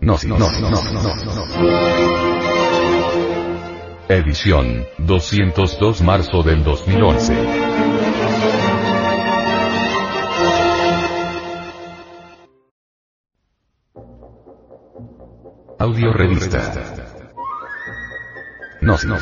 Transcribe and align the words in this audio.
No, 0.00 0.18
no, 0.24 0.38
no, 0.38 0.48
no, 0.60 0.70
no. 0.70 1.14
Edición 4.08 4.86
202 4.98 6.02
marzo 6.02 6.42
del 6.42 6.62
2011. 6.62 7.34
Audio 15.80 16.12
revista. 16.12 16.72
No, 18.80 18.96
no, 19.04 19.16
no. 19.16 19.20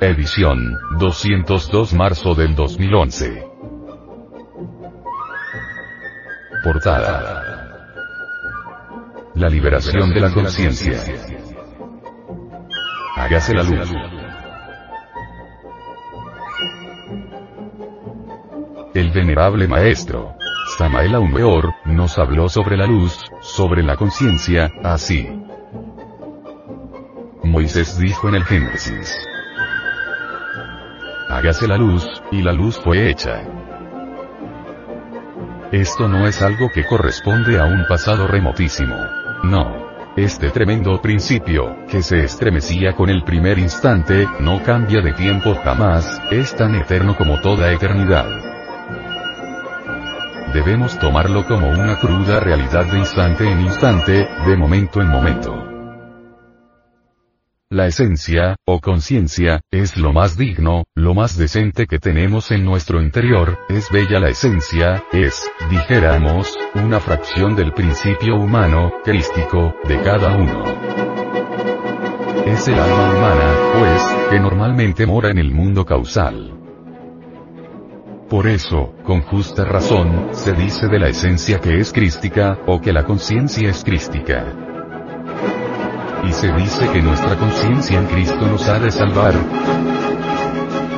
Edición 0.00 0.78
202 0.98 1.92
marzo 1.94 2.34
del 2.34 2.54
2011. 2.54 3.55
La 9.34 9.48
liberación 9.48 10.12
de 10.12 10.20
la 10.20 10.32
conciencia. 10.32 11.00
Hágase 13.16 13.54
la 13.54 13.62
luz. 13.62 13.92
El 18.94 19.10
venerable 19.12 19.68
maestro, 19.68 20.34
Samael 20.76 21.14
Aumeor, 21.14 21.72
nos 21.84 22.18
habló 22.18 22.48
sobre 22.48 22.76
la 22.76 22.86
luz, 22.86 23.16
sobre 23.40 23.84
la 23.84 23.94
conciencia, 23.94 24.72
así. 24.82 25.28
Moisés 27.44 27.96
dijo 27.96 28.28
en 28.28 28.34
el 28.34 28.44
Génesis. 28.44 29.16
Hágase 31.28 31.68
la 31.68 31.76
luz, 31.76 32.22
y 32.32 32.42
la 32.42 32.52
luz 32.52 32.80
fue 32.82 33.08
hecha. 33.08 33.42
Esto 35.72 36.06
no 36.06 36.28
es 36.28 36.42
algo 36.42 36.70
que 36.70 36.86
corresponde 36.86 37.58
a 37.58 37.64
un 37.64 37.86
pasado 37.88 38.28
remotísimo. 38.28 38.94
No. 39.42 39.86
Este 40.16 40.50
tremendo 40.50 41.02
principio, 41.02 41.76
que 41.90 42.02
se 42.02 42.24
estremecía 42.24 42.94
con 42.94 43.10
el 43.10 43.24
primer 43.24 43.58
instante, 43.58 44.28
no 44.38 44.62
cambia 44.62 45.02
de 45.02 45.12
tiempo 45.12 45.54
jamás, 45.62 46.22
es 46.30 46.54
tan 46.54 46.74
eterno 46.76 47.16
como 47.16 47.40
toda 47.40 47.72
eternidad. 47.72 48.26
Debemos 50.54 50.98
tomarlo 50.98 51.44
como 51.46 51.68
una 51.68 51.98
cruda 51.98 52.40
realidad 52.40 52.86
de 52.86 52.98
instante 53.00 53.50
en 53.50 53.60
instante, 53.60 54.28
de 54.46 54.56
momento 54.56 55.02
en 55.02 55.08
momento. 55.08 55.65
La 57.68 57.88
esencia, 57.88 58.54
o 58.64 58.80
conciencia, 58.80 59.60
es 59.72 59.96
lo 59.96 60.12
más 60.12 60.36
digno, 60.36 60.84
lo 60.94 61.14
más 61.14 61.36
decente 61.36 61.88
que 61.88 61.98
tenemos 61.98 62.52
en 62.52 62.64
nuestro 62.64 63.02
interior, 63.02 63.58
es 63.68 63.90
bella 63.90 64.20
la 64.20 64.28
esencia, 64.28 65.02
es, 65.12 65.50
dijéramos, 65.68 66.56
una 66.74 67.00
fracción 67.00 67.56
del 67.56 67.72
principio 67.72 68.36
humano, 68.36 68.92
crístico, 69.02 69.74
de 69.82 70.00
cada 70.00 70.36
uno. 70.36 70.62
Es 72.46 72.68
el 72.68 72.78
alma 72.78 73.10
humana, 73.10 73.54
pues, 73.80 74.30
que 74.30 74.38
normalmente 74.38 75.04
mora 75.04 75.32
en 75.32 75.38
el 75.38 75.50
mundo 75.50 75.84
causal. 75.84 76.52
Por 78.30 78.46
eso, 78.46 78.94
con 79.02 79.22
justa 79.22 79.64
razón, 79.64 80.28
se 80.30 80.52
dice 80.52 80.86
de 80.86 81.00
la 81.00 81.08
esencia 81.08 81.60
que 81.60 81.80
es 81.80 81.92
crística, 81.92 82.60
o 82.68 82.80
que 82.80 82.92
la 82.92 83.02
conciencia 83.02 83.68
es 83.68 83.82
crística. 83.82 84.65
Se 86.36 86.52
dice 86.52 86.86
que 86.92 87.00
nuestra 87.00 87.34
conciencia 87.36 87.98
en 87.98 88.06
Cristo 88.08 88.46
nos 88.46 88.68
ha 88.68 88.78
de 88.78 88.90
salvar. 88.90 89.32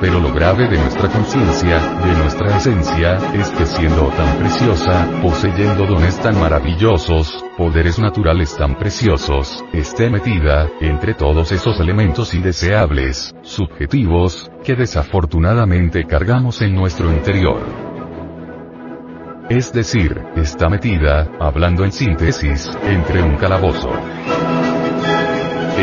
Pero 0.00 0.18
lo 0.18 0.32
grave 0.32 0.66
de 0.66 0.78
nuestra 0.78 1.10
conciencia, 1.10 1.78
de 1.78 2.14
nuestra 2.14 2.56
esencia, 2.56 3.18
es 3.34 3.50
que 3.50 3.66
siendo 3.66 4.08
tan 4.08 4.38
preciosa, 4.38 5.06
poseyendo 5.20 5.84
dones 5.84 6.18
tan 6.20 6.40
maravillosos, 6.40 7.44
poderes 7.58 7.98
naturales 7.98 8.56
tan 8.56 8.78
preciosos, 8.78 9.62
esté 9.74 10.08
metida, 10.08 10.70
entre 10.80 11.12
todos 11.12 11.52
esos 11.52 11.78
elementos 11.80 12.32
indeseables, 12.32 13.34
subjetivos, 13.42 14.50
que 14.64 14.74
desafortunadamente 14.74 16.06
cargamos 16.06 16.62
en 16.62 16.74
nuestro 16.74 17.12
interior. 17.12 17.60
Es 19.50 19.70
decir, 19.70 20.18
está 20.34 20.70
metida, 20.70 21.28
hablando 21.38 21.84
en 21.84 21.92
síntesis, 21.92 22.70
entre 22.84 23.22
un 23.22 23.36
calabozo. 23.36 23.90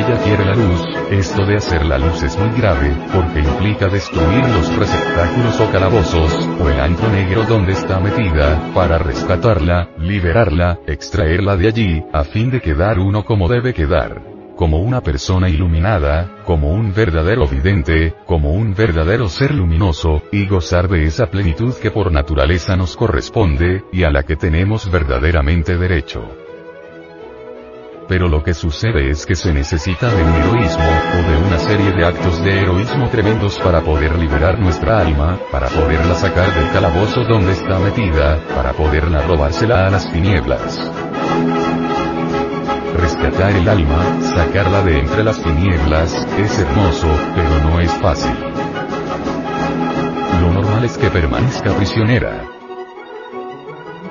Ella 0.00 0.18
quiere 0.24 0.46
la 0.46 0.54
luz, 0.54 0.80
esto 1.10 1.44
de 1.44 1.56
hacer 1.56 1.84
la 1.84 1.98
luz 1.98 2.22
es 2.22 2.38
muy 2.38 2.58
grave, 2.58 2.90
porque 3.12 3.40
implica 3.40 3.86
destruir 3.86 4.48
los 4.48 4.74
receptáculos 4.74 5.60
o 5.60 5.70
calabozos, 5.70 6.48
o 6.58 6.70
el 6.70 6.80
antro 6.80 7.10
negro 7.10 7.44
donde 7.44 7.72
está 7.72 8.00
metida, 8.00 8.72
para 8.72 8.96
rescatarla, 8.96 9.90
liberarla, 9.98 10.78
extraerla 10.86 11.58
de 11.58 11.68
allí, 11.68 12.04
a 12.14 12.24
fin 12.24 12.50
de 12.50 12.62
quedar 12.62 12.98
uno 12.98 13.26
como 13.26 13.46
debe 13.46 13.74
quedar. 13.74 14.22
Como 14.56 14.78
una 14.78 15.02
persona 15.02 15.50
iluminada, 15.50 16.44
como 16.46 16.72
un 16.72 16.94
verdadero 16.94 17.46
vidente, 17.46 18.14
como 18.24 18.54
un 18.54 18.74
verdadero 18.74 19.28
ser 19.28 19.54
luminoso, 19.54 20.22
y 20.32 20.46
gozar 20.46 20.88
de 20.88 21.04
esa 21.04 21.26
plenitud 21.26 21.74
que 21.74 21.90
por 21.90 22.10
naturaleza 22.10 22.74
nos 22.74 22.96
corresponde, 22.96 23.84
y 23.92 24.04
a 24.04 24.10
la 24.10 24.22
que 24.22 24.36
tenemos 24.36 24.90
verdaderamente 24.90 25.76
derecho 25.76 26.49
pero 28.10 28.26
lo 28.26 28.42
que 28.42 28.54
sucede 28.54 29.08
es 29.08 29.24
que 29.24 29.36
se 29.36 29.52
necesita 29.52 30.12
de 30.12 30.20
un 30.20 30.34
heroísmo, 30.34 30.82
o 30.82 31.30
de 31.30 31.46
una 31.46 31.58
serie 31.60 31.92
de 31.92 32.04
actos 32.04 32.42
de 32.42 32.62
heroísmo 32.62 33.08
tremendos 33.08 33.56
para 33.60 33.82
poder 33.82 34.18
liberar 34.18 34.58
nuestra 34.58 34.98
alma, 34.98 35.38
para 35.52 35.68
poderla 35.68 36.16
sacar 36.16 36.52
del 36.52 36.72
calabozo 36.72 37.22
donde 37.22 37.52
está 37.52 37.78
metida, 37.78 38.44
para 38.52 38.72
poderla 38.72 39.22
robársela 39.22 39.86
a 39.86 39.90
las 39.90 40.10
tinieblas. 40.10 40.90
Rescatar 42.96 43.52
el 43.52 43.68
alma, 43.68 44.04
sacarla 44.34 44.82
de 44.82 44.98
entre 44.98 45.22
las 45.22 45.40
tinieblas, 45.40 46.12
es 46.36 46.58
hermoso, 46.58 47.06
pero 47.36 47.70
no 47.70 47.78
es 47.78 47.92
fácil. 47.92 48.34
Lo 50.40 50.52
normal 50.52 50.84
es 50.84 50.98
que 50.98 51.10
permanezca 51.10 51.72
prisionera, 51.74 52.59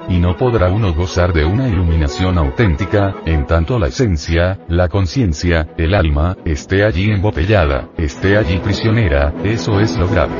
y 0.10 0.20
no 0.20 0.36
podrá 0.36 0.70
uno 0.70 0.94
gozar 0.94 1.32
de 1.34 1.46
una 1.46 1.68
iluminación 1.68 2.38
auténtica, 2.38 3.16
en 3.26 3.46
tanto 3.46 3.78
la 3.78 3.88
esencia, 3.88 4.60
la 4.68 4.90
conciencia, 4.90 5.70
el 5.78 5.94
alma, 5.94 6.36
esté 6.46 6.84
allí 6.84 7.12
embotellada, 7.12 7.90
esté 7.98 8.38
allí 8.38 8.58
prisionera, 8.58 9.34
eso 9.44 9.80
es 9.80 9.98
lo 9.98 10.08
grave. 10.10 10.36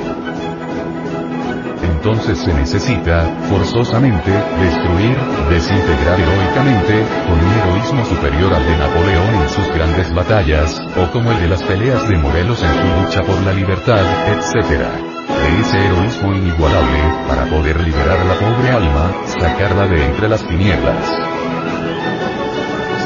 Entonces 1.84 2.38
se 2.38 2.54
necesita, 2.54 3.26
forzosamente, 3.50 4.32
destruir, 4.32 5.18
desintegrar 5.50 6.20
heroicamente, 6.20 7.04
con 7.28 7.38
un 7.38 7.54
heroísmo 7.54 8.06
superior 8.06 8.54
al 8.54 8.66
de 8.66 8.78
Napoleón 8.78 9.42
en 9.42 9.50
sus 9.50 9.68
grandes 9.68 10.14
batallas, 10.14 10.82
o 10.98 11.12
como 11.12 11.32
el 11.32 11.42
de 11.42 11.48
las 11.50 11.62
peleas 11.64 12.08
de 12.08 12.18
Morelos 12.18 12.64
en 12.64 12.74
su 12.74 13.04
lucha 13.04 13.22
por 13.22 13.40
la 13.42 13.54
libertad, 13.54 14.04
etc 14.30 15.10
de 15.30 15.62
ese 15.62 15.78
heroísmo 15.78 16.34
inigualable, 16.34 17.00
para 17.28 17.46
poder 17.46 17.80
liberar 17.82 18.20
a 18.20 18.24
la 18.26 18.34
pobre 18.36 18.70
alma, 18.70 19.12
de 19.60 20.06
entre 20.06 20.30
las 20.30 20.42
tinieblas. 20.48 21.06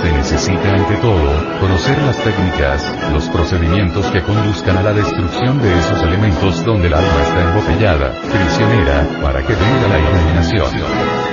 Se 0.04 0.12
necesita 0.12 0.70
ante 0.70 0.96
todo, 0.98 1.60
conocer 1.60 1.98
las 2.04 2.16
técnicas, 2.18 2.96
los 3.12 3.28
procedimientos 3.30 4.06
que 4.12 4.22
conduzcan 4.22 4.78
a 4.78 4.84
la 4.84 4.94
destrucción 4.94 5.60
de 5.60 5.74
esos 5.74 6.04
elementos 6.04 6.64
donde 6.64 6.88
el 6.88 6.94
alma 6.94 7.24
está 7.24 7.42
embotellada, 7.42 8.14
prisionera, 8.22 9.08
para 9.20 9.42
que 9.42 9.56
venga 9.56 9.88
la 9.88 10.00
iluminación. 10.00 11.33